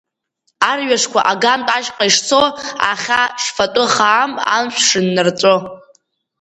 [0.69, 2.41] Арҩашқәа агантә ашьхаҟа ишцо,
[2.91, 5.55] ахьа шфатәы хаам, амшә шыннарҵәо…